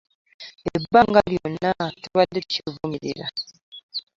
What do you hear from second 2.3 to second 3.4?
tukivumirira.